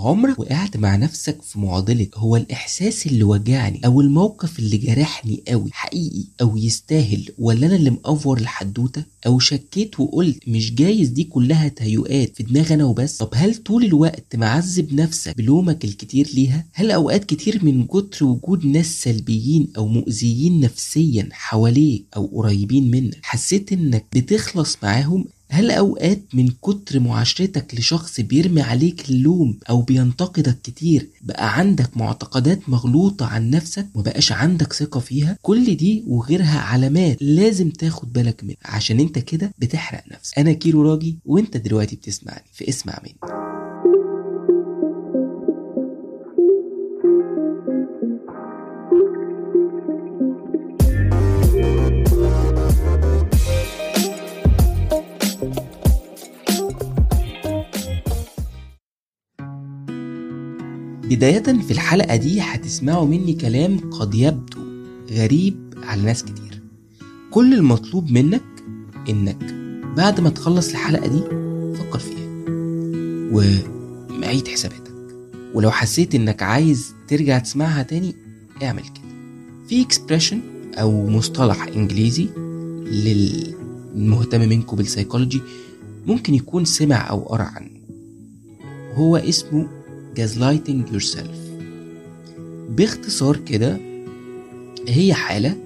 [0.00, 5.70] عمرك وقعت مع نفسك في معضلة هو الإحساس اللي وجعني أو الموقف اللي جرحني قوي
[5.72, 11.68] حقيقي أو يستاهل ولا أنا اللي مأفور الحدوتة أو شكيت وقلت مش جايز دي كلها
[11.68, 16.90] تهيؤات في دماغي أنا وبس؟ طب هل طول الوقت معذب نفسك بلومك الكتير ليها؟ هل
[16.90, 23.72] أوقات كتير من كتر وجود ناس سلبيين أو مؤذيين نفسيا حواليك أو قريبين منك حسيت
[23.72, 31.08] إنك بتخلص معاهم؟ هل أوقات من كتر معاشرتك لشخص بيرمي عليك اللوم أو بينتقدك كتير
[31.22, 37.70] بقى عندك معتقدات مغلوطة عن نفسك ومبقاش عندك ثقة فيها؟ كل دي وغيرها علامات لازم
[37.70, 40.38] تاخد بالك منها عشان أنت كده بتحرق نفسك.
[40.38, 43.49] أنا كيرو راجي وأنت دلوقتي بتسمعني في اسمع مني.
[61.10, 64.60] بداية في الحلقة دي هتسمعوا مني كلام قد يبدو
[65.10, 66.62] غريب على ناس كتير.
[67.30, 68.42] كل المطلوب منك
[69.08, 69.54] إنك
[69.96, 71.20] بعد ما تخلص الحلقة دي
[71.76, 72.28] فكر فيها
[73.32, 74.92] وتعيد حساباتك.
[75.54, 78.14] ولو حسيت إنك عايز ترجع تسمعها تاني
[78.62, 79.10] اعمل كده.
[79.68, 80.40] في expression
[80.74, 82.28] أو مصطلح إنجليزي
[82.86, 85.40] للمهتم منكم بالسيكولوجي
[86.06, 87.70] ممكن يكون سمع أو قرأ عنه.
[88.94, 89.79] هو اسمه
[90.18, 91.36] gaslighting yourself.
[92.70, 93.78] باختصار كده
[94.88, 95.56] هي حالة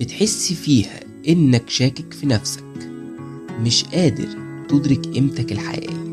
[0.00, 2.64] بتحس فيها إنك شاكك في نفسك
[3.60, 4.28] مش قادر
[4.68, 6.10] تدرك قيمتك الحقيقية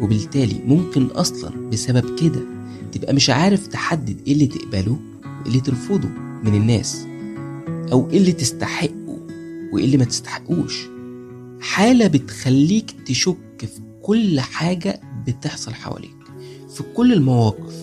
[0.00, 2.40] وبالتالي ممكن أصلا بسبب كده
[2.92, 4.92] تبقى مش عارف تحدد إيه اللي تقبله
[5.24, 6.08] وإيه اللي ترفضه
[6.44, 7.06] من الناس
[7.92, 9.18] أو إيه اللي تستحقه
[9.72, 10.86] وإيه اللي ما تستحقوش.
[11.60, 16.23] حالة بتخليك تشك في كل حاجة بتحصل حواليك.
[16.74, 17.74] في كل المواقف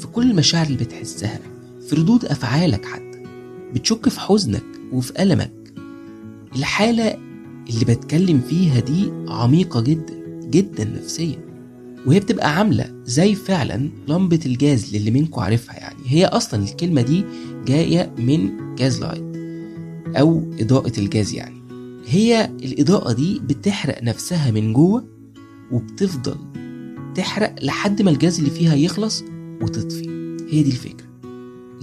[0.00, 1.40] في كل المشاعر اللي بتحسها
[1.88, 3.22] في ردود أفعالك حتى
[3.74, 5.52] بتشك في حزنك وفي ألمك.
[6.56, 7.16] الحالة
[7.70, 10.14] اللي بتكلم فيها دي عميقة جدا
[10.50, 11.38] جدا نفسيا.
[12.06, 15.98] وهي بتبقى عاملة زي فعلا لمبة الجاز للي منكم عارفها يعني.
[16.06, 17.24] هي أصلا الكلمة دي
[17.66, 19.36] جاية من gaslight
[20.16, 21.62] أو إضاءة الجاز يعني.
[22.06, 25.04] هي الإضاءة دي بتحرق نفسها من جوه
[25.72, 26.36] وبتفضل
[27.18, 29.24] تحرق لحد ما الجاز اللي فيها يخلص
[29.62, 30.08] وتطفي.
[30.50, 31.06] هي دي الفكرة.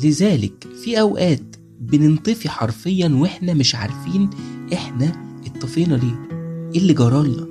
[0.04, 4.30] لذلك في أوقات بننطفي حرفيا وإحنا مش عارفين
[4.74, 5.12] إحنا
[5.46, 6.28] اتطفينا ليه.
[6.76, 7.48] إيه اللي جرالنا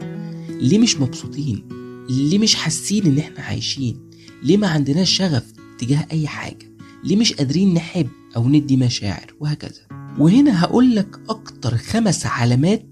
[0.51, 1.69] ليه مش مبسوطين؟
[2.11, 4.11] ليه مش حاسين إن إحنا عايشين؟
[4.43, 6.71] ليه ما عندناش شغف تجاه أي حاجة؟
[7.05, 9.81] ليه مش قادرين نحب أو ندي مشاعر؟ وهكذا.
[10.19, 12.87] وهنا هقول لك أكتر خمس علامات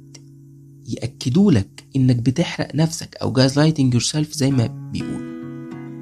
[0.88, 5.32] يأكدوا لك إنك بتحرق نفسك أو gaslighting yourself زي ما بيقولوا.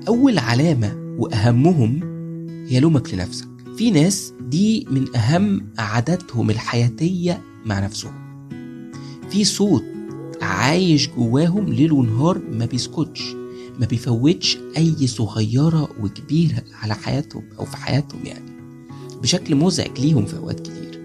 [0.08, 2.00] أول علامة وأهمهم
[2.68, 3.48] هي لومك لنفسك.
[3.76, 8.12] في ناس دي من أهم عاداتهم الحياتية مع نفسهم.
[9.30, 9.84] في صوت
[10.42, 13.22] عايش جواهم ليل ونهار ما بيسكتش
[13.80, 18.50] ما بيفوتش أي صغيرة وكبيرة على حياتهم أو في حياتهم يعني.
[19.22, 21.00] بشكل مزعج ليهم في أوقات كتير.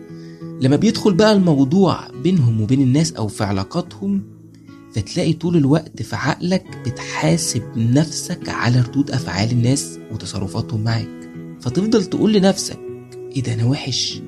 [0.62, 4.24] لما بيدخل بقى الموضوع بينهم وبين الناس أو في علاقاتهم
[4.96, 11.30] فتلاقي طول الوقت في عقلك بتحاسب نفسك على ردود أفعال الناس وتصرفاتهم معاك.
[11.62, 12.80] فتفضل تقول لنفسك
[13.36, 14.22] إيه ده أنا وحش.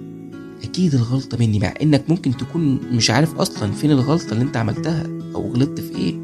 [0.63, 5.07] أكيد الغلطة مني مع إنك ممكن تكون مش عارف أصلا فين الغلطة اللي أنت عملتها
[5.35, 6.15] أو غلطت في إيه.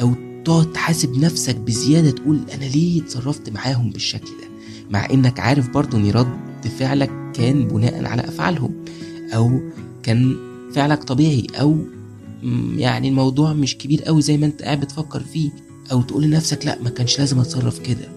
[0.00, 0.14] أو
[0.44, 4.48] تقعد تحاسب نفسك بزيادة تقول أنا ليه اتصرفت معاهم بالشكل ده؟
[4.90, 8.84] مع إنك عارف برضه إن رد فعلك كان بناء على أفعالهم
[9.34, 9.60] أو
[10.02, 10.36] كان
[10.72, 11.95] فعلك طبيعي أو
[12.76, 15.50] يعني الموضوع مش كبير قوي زي ما انت قاعد بتفكر فيه
[15.92, 18.08] أو تقول لنفسك لا ما كانش لازم اتصرف كده.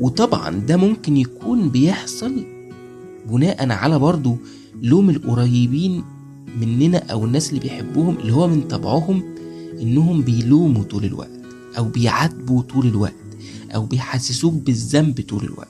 [0.00, 2.44] وطبعا ده ممكن يكون بيحصل
[3.30, 4.36] بناء على برضو
[4.82, 6.04] لوم القريبين
[6.60, 9.22] مننا أو الناس اللي بيحبوهم اللي هو من طبعهم
[9.82, 11.40] انهم بيلوموا طول الوقت
[11.78, 13.14] أو بيعاتبوا طول الوقت
[13.74, 15.68] أو بيحسسوك بالذنب طول الوقت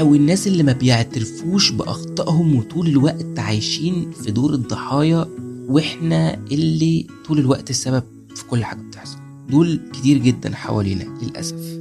[0.00, 5.26] أو الناس اللي ما بيعترفوش بأخطائهم وطول الوقت عايشين في دور الضحايا
[5.68, 8.02] وإحنا اللي طول الوقت السبب
[8.34, 9.18] في كل حاجة بتحصل.
[9.48, 11.80] دول كتير جدا حوالينا للأسف.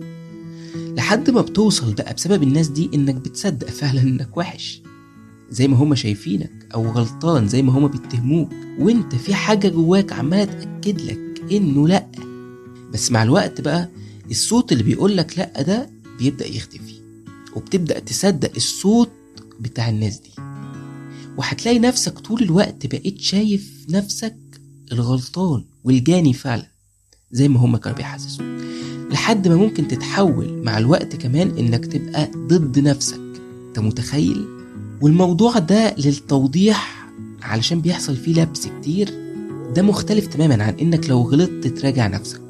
[0.76, 4.82] لحد ما بتوصل بقى بسبب الناس دي إنك بتصدق فعلا إنك وحش.
[5.50, 8.50] زي ما هما شايفينك أو غلطان زي ما هما بيتهموك.
[8.80, 12.08] وإنت في حاجة جواك عمالة تأكد لك إنه لأ.
[12.94, 13.90] بس مع الوقت بقى
[14.32, 15.90] الصوت اللي بيقولك لأ ده
[16.20, 17.02] بيبدأ يختفي.
[17.56, 19.12] وبتبدأ تصدق الصوت
[19.60, 20.41] بتاع الناس دي.
[21.38, 24.36] وهتلاقي نفسك طول الوقت بقيت شايف نفسك
[24.92, 26.68] الغلطان والجاني فعلا
[27.32, 28.46] زي ما هما كانوا بيحسسوك.
[29.12, 33.22] لحد ما ممكن تتحول مع الوقت كمان إنك تبقى ضد نفسك.
[33.68, 34.46] أنت متخيل؟
[35.02, 37.08] والموضوع ده للتوضيح
[37.42, 39.10] علشان بيحصل فيه لبس كتير
[39.76, 42.42] ده مختلف تماما عن إنك لو غلطت تراجع نفسك.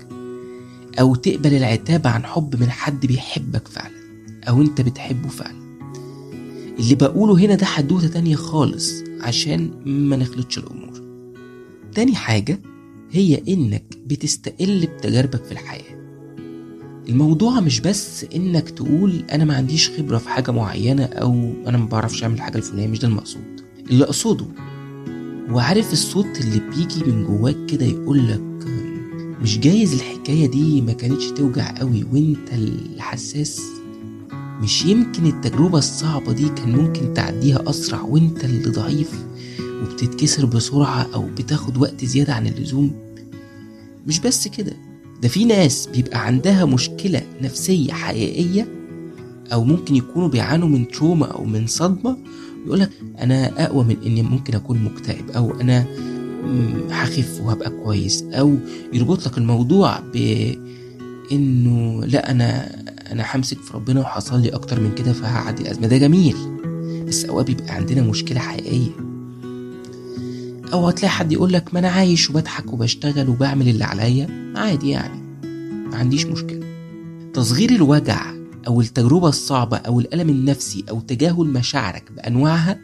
[1.00, 3.95] أو تقبل العتاب عن حب من حد بيحبك فعلا
[4.50, 5.60] أو أنت بتحبه فعلا.
[6.79, 11.01] اللي بقوله هنا ده حدوتة تانية خالص عشان ما نخلطش الأمور.
[11.95, 12.59] تاني حاجة
[13.12, 16.01] هي إنك بتستقل بتجاربك في الحياة.
[17.09, 21.85] الموضوع مش بس إنك تقول أنا ما عنديش خبرة في حاجة معينة أو أنا ما
[21.85, 23.62] بعرفش أعمل الحاجة الفلانية مش ده المقصود.
[23.89, 24.45] اللي أقصده
[25.51, 28.41] وعارف الصوت اللي بيجي من جواك كده يقولك
[29.41, 33.62] مش جايز الحكاية دي ما كانتش توجع قوي وأنت الحساس
[34.61, 39.11] مش يمكن التجربة الصعبة دي كان ممكن تعديها أسرع وأنت اللي ضعيف
[39.83, 42.91] وبتتكسر بسرعة أو بتاخد وقت زيادة عن اللزوم.
[44.07, 44.73] مش بس كده
[45.21, 48.67] ده في ناس بيبقى عندها مشكلة نفسية حقيقية
[49.53, 52.17] أو ممكن يكونوا بيعانوا من تروما أو من صدمة
[52.65, 55.85] يقولك أنا أقوى من إني ممكن أكون مكتئب أو أنا
[56.91, 58.55] هخف وهبقى كويس أو
[58.93, 62.75] يربط لك الموضوع بإنه لا أنا
[63.11, 66.35] أنا همسك في ربنا وحصل لي أكتر من كده فهعدي الأزمة ده جميل.
[67.07, 68.91] بس أوقات بيبقى عندنا مشكلة حقيقية.
[70.73, 74.53] أو هتلاقي حد يقول لك ما أنا عايش وبضحك وبشتغل وبعمل اللي عليا.
[74.55, 75.21] عادي يعني.
[75.89, 76.59] ما عنديش مشكلة.
[77.33, 78.33] تصغير الوجع
[78.67, 82.79] أو التجربة الصعبة أو الألم النفسي أو تجاهل مشاعرك بأنواعها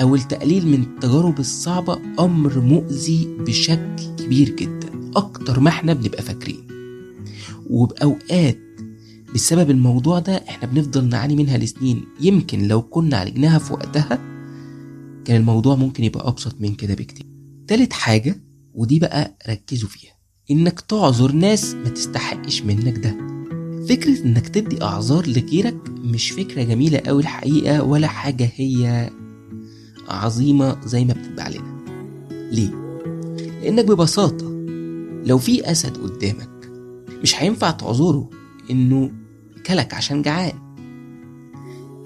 [0.00, 4.88] أو التقليل من التجارب الصعبة أمر مؤذي بشكل كبير جدا.
[5.16, 6.64] أكتر ما إحنا بنبقى فاكرين.
[7.70, 8.58] وبأوقات
[9.34, 12.04] بسبب الموضوع ده إحنا بنفضل نعاني منها لسنين.
[12.20, 14.16] يمكن لو كنا عالجناها في وقتها
[15.24, 17.26] كان الموضوع ممكن يبقى أبسط من كده بكتير.
[17.68, 18.42] تالت حاجة
[18.74, 20.12] ودي بقى ركزوا فيها
[20.50, 23.16] إنك تعذر ناس ما تستحقش منك ده.
[23.88, 29.10] فكرة إنك تدي أعذار لغيرك مش فكرة جميلة أوي الحقيقة ولا حاجة هي
[30.08, 31.84] عظيمة زي ما بتتباع لنا
[32.52, 32.70] ليه؟
[33.62, 34.50] لأنك ببساطة
[35.26, 36.70] لو في أسد قدامك
[37.22, 38.30] مش هينفع تعذره
[38.70, 39.10] إنه
[39.66, 40.52] كلك عشان جعان.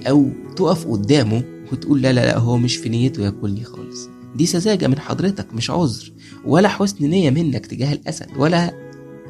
[0.08, 4.08] أو تقف قدامه وتقول لا لا لا هو مش في نيته ياكلني خالص.
[4.36, 6.12] دي سذاجة من حضرتك مش عذر.
[6.44, 8.74] ولا حسن نية منك تجاه الأسد ولا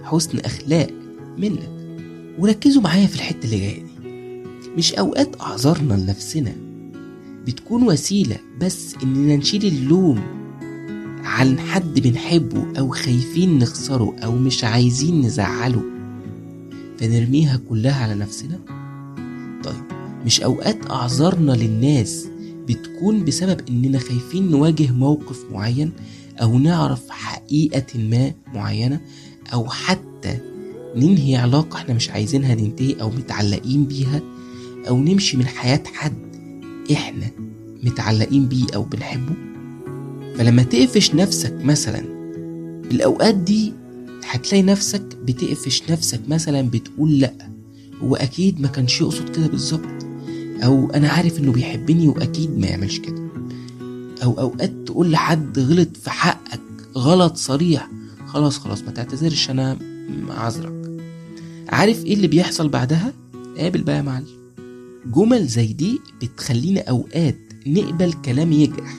[0.05, 0.91] حسن أخلاق
[1.39, 1.71] منك.
[2.39, 3.89] وركزوا معايا في الحتة اللي جاية دي.
[4.77, 6.53] مش أوقات أعذارنا لنفسنا
[7.47, 10.21] بتكون وسيلة بس إننا نشيل اللوم
[11.25, 15.83] عن حد بنحبه أو خايفين نخسره أو مش عايزين نزعله.
[16.99, 18.59] فنرميها كلها على نفسنا؟
[19.65, 19.85] طيب
[20.25, 22.27] مش أوقات أعذارنا للناس
[22.69, 25.93] بتكون بسبب إننا خايفين نواجه موقف معين
[26.43, 29.01] أو نعرف حقيقة ما معينة
[29.53, 30.39] أو حتى
[30.97, 34.21] ننهي علاقة إحنا مش عايزينها ننتهي أو متعلقين بيها
[34.89, 36.15] أو نمشي من حياة حد
[36.93, 37.31] إحنا
[37.83, 39.35] متعلقين بيه أو بنحبه؟
[40.37, 42.05] فلما تقفش نفسك مثلا
[42.91, 43.73] الأوقات دي
[44.31, 47.35] هتلاقي نفسك بتقفش نفسك مثلا بتقول لأ
[48.03, 50.07] هو أكيد ما كانش يقصد كده بالظبط
[50.65, 53.29] أو أنا عارف إنه بيحبني وأكيد ما يعملش كده.
[54.23, 56.61] أو أوقات تقول لحد غلط في حقك
[56.97, 57.91] غلط صريح
[58.27, 59.79] خلاص خلاص ما تعتذرش أنا
[60.31, 61.01] عذرك
[61.69, 63.13] عارف إيه اللي بيحصل بعدها؟
[63.59, 64.27] قابل بقى يا معلم.
[65.07, 68.95] جمل زي دي بتخلينا أوقات نقبل كلام يجرح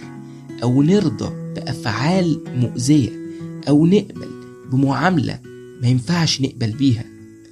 [0.63, 3.09] أو نرضى بأفعال مؤذية
[3.69, 4.27] أو نقبل
[4.71, 5.39] بمعاملة
[5.81, 7.05] ما ينفعش نقبل بيها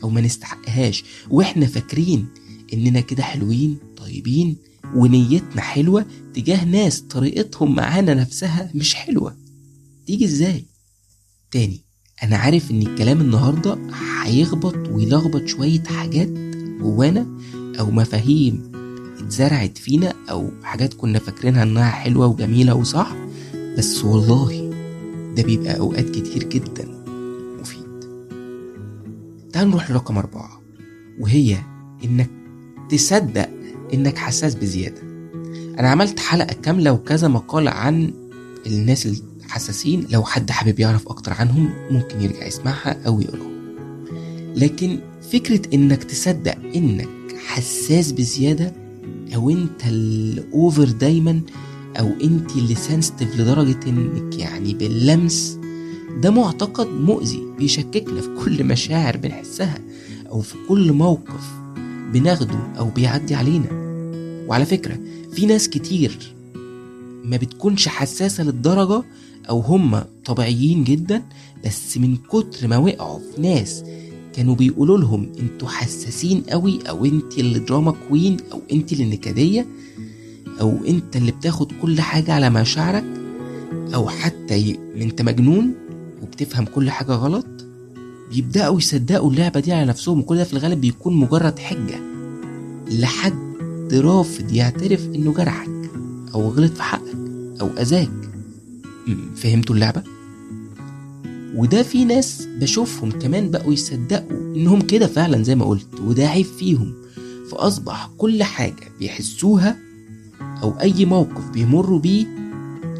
[0.04, 1.04] أو ما نستحقهاش.
[1.30, 2.28] وإحنا فاكرين
[2.74, 4.58] إننا كده حلوين طيبين
[4.96, 9.36] ونيتنا حلوة تجاه ناس طريقتهم معانا نفسها مش حلوة.
[10.08, 10.66] تيجي إزاي؟
[11.52, 11.82] تاني
[12.24, 13.78] أنا عارف إن الكلام النهاردة
[14.24, 16.28] هيخبط ويلخبط شوية حاجات
[16.82, 17.28] جوانا
[17.80, 18.72] أو مفاهيم
[19.20, 23.16] اتزرعت فينا أو حاجات كنا فاكرينها إنها حلوة وجميلة وصح
[23.78, 24.72] بس والله
[25.38, 26.97] ده بيبقى أوقات كتير جدا.
[29.58, 30.62] تعال نروح لرقم أربعة
[31.20, 31.58] وهي
[32.04, 32.30] إنك
[32.90, 33.50] تصدق
[33.94, 35.02] إنك حساس بزيادة.
[35.80, 38.14] أنا عملت حلقة كاملة وكذا مقال عن
[38.68, 39.08] الناس
[39.46, 43.52] الحساسين لو حد حابب يعرف أكتر عنهم ممكن يرجع يسمعها أو يقراها
[44.56, 45.00] لكن
[45.32, 47.10] فكرة إنك تصدق إنك
[47.48, 48.74] حساس بزيادة
[49.36, 51.42] أو أنت الأوفر دايما
[52.00, 55.57] أو أنت اللي سنسيتيف لدرجة إنك يعني باللمس
[56.16, 59.80] ده معتقد مؤذي بيشككنا في كل مشاعر بنحسها
[60.30, 61.54] أو في كل موقف
[62.14, 63.68] بناخده أو بيعدي علينا
[64.48, 65.00] وعلى فكرة
[65.34, 66.34] في ناس كتير
[67.24, 69.04] ما بتكونش حساسة للدرجة
[69.50, 71.24] أو هم طبيعيين جدا
[71.66, 73.84] بس من كتر ما وقعوا في ناس
[74.34, 79.68] كانوا بيقولوا لهم أنتوا حساسين قوي أو انت اللي دراما كوين أو انت اللي نكدية
[80.62, 83.06] أو انت اللي بتاخد كل حاجة على مشاعرك
[83.96, 84.78] أو حتى.
[84.96, 85.74] انت مجنون
[86.22, 87.46] وبتفهم كل حاجة غلط
[88.32, 92.00] بيبدأوا يصدقوا اللعبة دي على نفسهم وكل ده في الغالب بيكون مجرد حجة
[92.92, 93.48] لحد
[93.94, 95.70] رافض يعترف إنه جرحك
[96.34, 97.18] أو غلط في حقك
[97.62, 98.10] أو أذاك.
[99.08, 100.04] م- فهمتوا اللعبة؟
[101.56, 106.46] وده في ناس بشوفهم كمان بقوا يصدقوا إنهم كده فعلا زي ما قلت وده عيب
[106.46, 106.94] فيهم.
[107.52, 109.78] فأصبح كل حاجة بيحسوها
[110.64, 112.26] أو أي موقف بيمروا بيه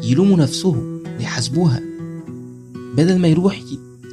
[0.02, 1.80] يلوموا نفسهم ويحاسبوها.
[2.98, 3.60] بدل ما يروح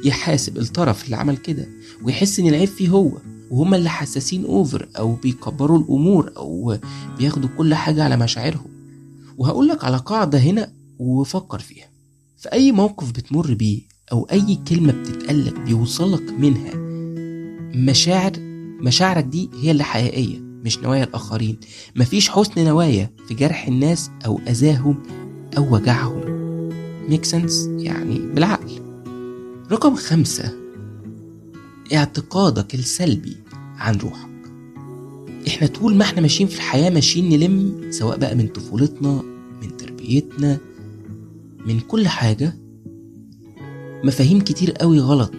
[0.04, 1.68] يحاسب الطرف اللي عمل كده
[2.02, 3.12] ويحس إن العيب فيه هو
[3.50, 6.76] وهما اللي حساسين اوفر أو بيكبروا الأمور أو
[7.18, 8.70] بياخدوا كل حاجة على مشاعرهم.
[9.38, 11.86] وهقول لك على قاعدة هنا وفكر فيها.
[12.38, 13.80] في أي موقف بتمر بيه
[14.12, 16.72] أو أي كلمة بتتقالك بيوصلك منها
[17.74, 18.32] مشاعر
[18.80, 21.56] مشاعرك دي هي اللي حقيقية مش نوايا الآخرين.
[21.96, 25.02] مفيش حسن نوايا في جرح الناس أو أذاهم
[25.56, 26.35] أو وجعهم.
[27.08, 28.80] ميك سنس يعني بالعقل.
[29.72, 30.52] رقم خمسة
[31.94, 33.36] اعتقادك السلبي
[33.78, 34.30] عن روحك.
[35.48, 39.22] إحنا طول ما إحنا ماشيين في الحياة ماشيين نلم سواء بقى من طفولتنا
[39.62, 40.58] من تربيتنا
[41.66, 42.56] من كل حاجة
[44.04, 45.32] مفاهيم كتير قوي غلط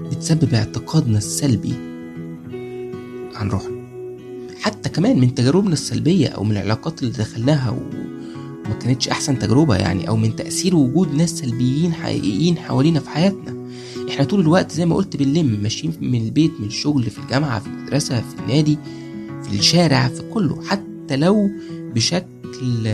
[0.00, 1.72] بتسبب اعتقادنا السلبي
[3.34, 3.76] عن روحنا.
[4.60, 7.70] حتى كمان من تجاربنا السلبية أو من العلاقات اللي دخلناها
[8.66, 8.70] و...
[8.70, 13.56] وما كانتش أحسن تجربة يعني أو من تأثير وجود ناس سلبيين حقيقيين حوالينا في حياتنا.
[14.08, 17.66] إحنا طول الوقت زي ما قلت بنلم ماشيين من البيت من الشغل في الجامعة في
[17.66, 18.78] المدرسة في النادي
[19.42, 21.50] في الشارع في كله حتى لو
[21.94, 22.88] بشكل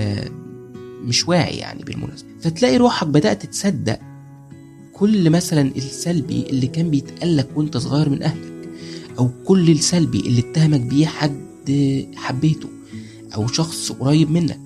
[1.04, 2.28] مش واعي يعني بالمناسبة.
[2.40, 3.98] فتلاقي روحك بدأت تصدق
[4.92, 8.68] كل مثلا السلبي اللي كان بيتقالك وأنت صغير من أهلك
[9.18, 12.68] أو كل السلبي اللي اتهمك بيه حد حبيته
[13.34, 14.60] أو شخص قريب منك.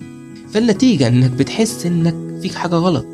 [0.53, 3.05] فالنتيجة إنك بتحس إنك فيك حاجة غلط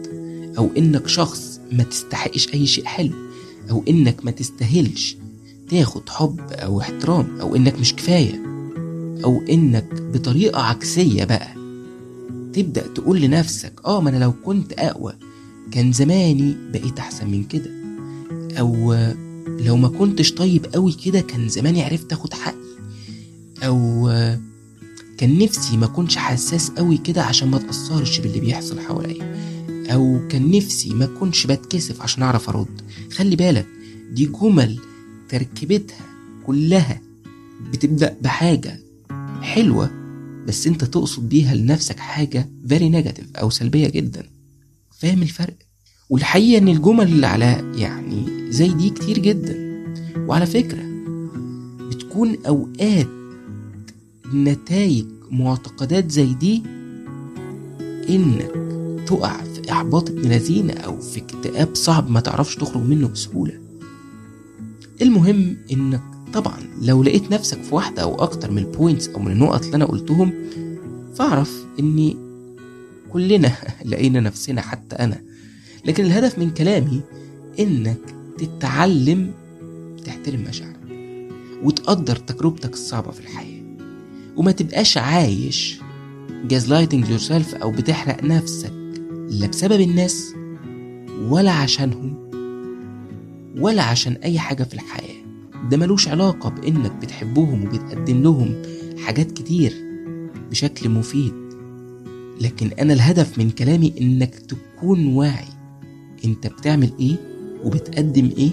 [0.57, 3.13] أو إنك شخص ما تستحقش أي شيء حلو
[3.71, 5.17] أو إنك ما تستاهلش
[5.69, 8.43] تاخد حب أو احترام أو إنك مش كفاية
[9.23, 11.47] أو إنك بطريقة عكسية بقى.
[12.53, 15.13] تبدأ تقول لنفسك آه ما أنا لو كنت أقوى
[15.71, 17.71] كان زماني بقيت أحسن من كده
[18.57, 19.15] آه،
[19.47, 22.55] لو ما كنتش طيب قوي كده كان زماني عرفت أخد حقي
[23.63, 24.39] آه،
[25.17, 29.33] كان نفسي ما كنتش حساس قوي كده عشان ما اتأثرش باللي بيحصل حواليا.
[29.93, 32.81] أو كان نفسي ما كنتش بتكسف عشان أعرف أرد.
[33.11, 33.67] خلي بالك
[34.11, 34.79] دي جمل
[35.29, 36.05] تركيبتها
[36.45, 37.01] كلها
[37.71, 38.79] بتبدأ بحاجة
[39.41, 39.91] حلوة
[40.47, 44.23] بس أنت تقصد بيها لنفسك حاجة very negative أو سلبية جدا.
[44.99, 45.55] فاهم الفرق؟
[46.09, 49.83] والحقيقة إن الجمل اللي على يعني زي دي كتير جدا.
[50.17, 50.83] وعلى فكرة
[51.89, 53.07] بتكون أوقات
[54.33, 56.63] نتائج معتقدات زي دي
[58.09, 58.51] إنك
[59.07, 63.59] تقع في إحباط ابن لذينة أو في اكتئاب صعب ما تعرفش تخرج منه بسهولة.
[65.01, 66.01] المهم إنك
[66.33, 69.85] طبعا لو لقيت نفسك في واحدة أو أكتر من البوينتس أو من النقط اللي أنا
[69.85, 70.33] قلتهم
[71.15, 72.17] فاعرف إني
[73.13, 73.51] كلنا
[73.85, 75.21] لقينا نفسنا حتى أنا.
[75.85, 77.01] لكن الهدف من كلامي
[77.59, 79.31] إنك تتعلم
[80.05, 80.79] تحترم مشاعرك
[81.63, 83.52] وتقدر تجربتك الصعبة في الحياة.
[84.37, 85.79] وما تبقاش عايش.
[86.49, 88.73] Gaslighting yourself أو بتحرق نفسك.
[89.29, 90.33] لا بسبب الناس
[91.29, 92.15] ولا عشانهم
[93.57, 95.23] ولا عشان أي حاجة في الحياة.
[95.69, 98.61] ده ملوش علاقة بإنك بتحبهم وبتقدم لهم
[98.97, 99.73] حاجات كتير
[100.51, 101.33] بشكل مفيد.
[102.41, 105.47] لكن أنا الهدف من كلامي إنك تكون واعي.
[106.25, 107.15] أنت بتعمل إيه؟
[107.63, 108.49] وبتقدم إيه؟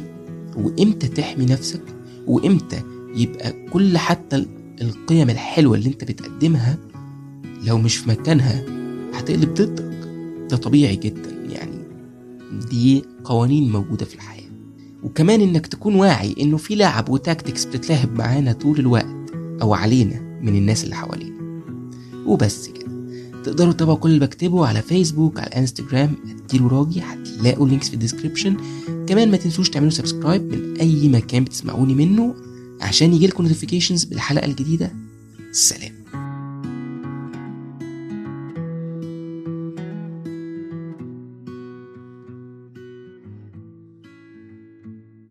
[0.57, 1.83] وإمتى تحمي نفسك؟
[2.27, 2.83] وإمتى
[3.15, 4.47] يبقى كل حتى
[4.81, 6.79] القيم الحلوة اللي أنت بتقدمها
[7.67, 8.65] لو مش في مكانها
[9.15, 9.91] هتقلب ضدك.
[10.51, 11.79] ده طبيعي جدا يعني
[12.71, 14.51] دي قوانين موجودة في الحياة.
[15.03, 19.17] وكمان إنك تكون واعي إنه في لعب وتاكتكس بتتلعب معانا طول الوقت
[19.63, 21.63] أو علينا من الناس اللي حوالينا.
[22.27, 22.91] وبس كده.
[23.45, 26.11] تقدروا تتابعوا كل اللي بكتبه على فيسبوك على انستجرام
[26.45, 28.57] اديله راجي هتلاقوا links في ال description
[29.07, 32.35] كمان ما تنسوش تعملوا subscribe من أي مكان بتسمعوني منه.
[32.81, 34.93] عشان يجيلكم notifications بالحلقة الجديدة.
[35.53, 36.00] سلام.